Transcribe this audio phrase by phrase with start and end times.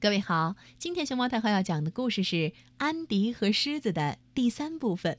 [0.00, 2.36] 各位好，今天熊猫太后要讲的故事是
[2.76, 5.18] 《安迪和狮子》的第三部分，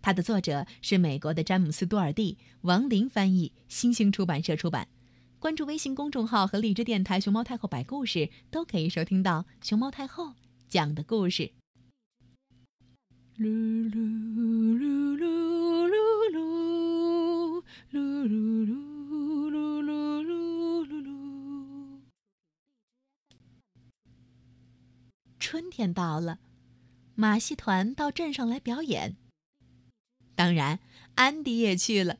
[0.00, 4.86] 它的作者是美国的詹姆斯·多尔蒂，王林翻译，新星出版社出版。
[5.40, 10.34] 关注微信公众号和荔枝电台“熊猫太后摆故事”，都可以收听到熊猫太后
[10.68, 11.50] 讲的故事。
[13.36, 13.48] 噜
[13.90, 15.13] 噜噜噜
[25.54, 26.40] 春天到了，
[27.14, 29.16] 马戏团到镇上来表演。
[30.34, 30.80] 当然，
[31.14, 32.18] 安迪也去了，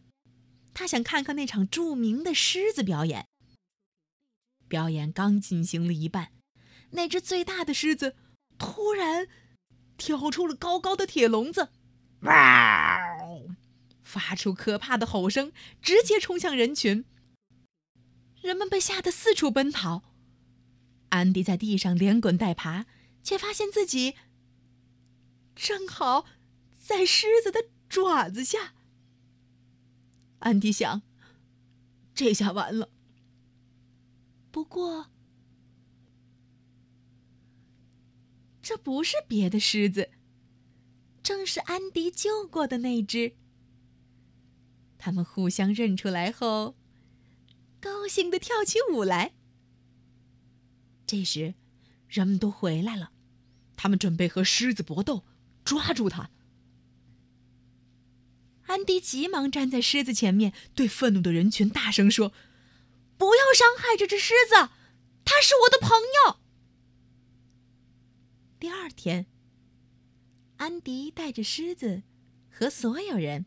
[0.72, 3.26] 他想看看那场著名的狮子表演。
[4.68, 6.30] 表演刚进行了一半，
[6.90, 8.14] 那只最大的狮子
[8.56, 9.26] 突然
[9.96, 11.70] 跳出了高高的铁笼子，
[12.20, 13.00] 哇！
[14.04, 15.50] 发出可怕的吼声，
[15.82, 17.04] 直接冲向人群。
[18.40, 20.04] 人们被吓得四处奔逃，
[21.08, 22.86] 安迪在地上连滚带爬。
[23.24, 24.14] 却发现自己
[25.56, 26.26] 正好
[26.78, 28.74] 在狮子的爪子下。
[30.40, 31.02] 安迪想：
[32.14, 32.90] 这下完了。
[34.50, 35.10] 不过，
[38.62, 40.10] 这不是别的狮子，
[41.22, 43.36] 正是安迪救过的那只。
[44.98, 46.76] 他们互相认出来后，
[47.80, 49.34] 高兴的跳起舞来。
[51.06, 51.54] 这时，
[52.08, 53.12] 人们都回来了。
[53.84, 55.24] 他们准备和狮子搏斗，
[55.62, 56.30] 抓住它。
[58.62, 62.32] 安迪急忙站在狮子前面，对愤怒的人群大声说
[63.18, 64.70] ：“不要伤害这只狮子，
[65.26, 65.90] 它是我的朋
[66.24, 66.38] 友。”
[68.58, 69.26] 第二天，
[70.56, 72.04] 安迪带着狮子
[72.48, 73.44] 和所有人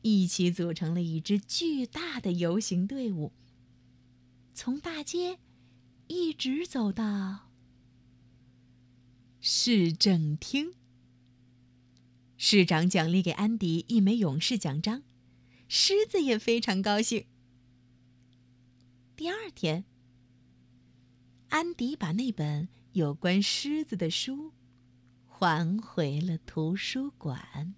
[0.00, 3.34] 一起组成了一支巨大的游行队伍，
[4.54, 5.38] 从大街
[6.06, 7.50] 一直走到。
[9.66, 10.74] 市政厅，
[12.36, 15.02] 市长奖励给安迪一枚勇士奖章，
[15.68, 17.24] 狮子也非常高兴。
[19.16, 19.86] 第二天，
[21.48, 24.52] 安迪把那本有关狮子的书
[25.26, 27.74] 还回了图书馆。